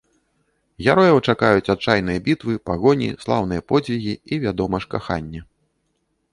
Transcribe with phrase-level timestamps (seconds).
[0.85, 5.41] Герояў чакаюць адчайныя бітвы, пагоні, слаўныя подзвігі і, вядома ж, каханне.